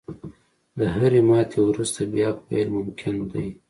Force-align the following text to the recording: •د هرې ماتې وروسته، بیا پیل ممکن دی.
•د 0.77 0.79
هرې 0.95 1.21
ماتې 1.29 1.57
وروسته، 1.63 1.99
بیا 2.13 2.29
پیل 2.45 2.67
ممکن 2.77 3.15
دی. 3.31 3.47